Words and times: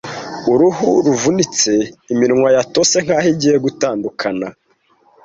Uruhu 0.51 0.87
ruvunitse, 1.05 1.73
iminwa 2.13 2.49
yatose 2.57 2.95
nkaho 3.05 3.27
igiye 3.33 3.57
gutandukana 3.65 4.47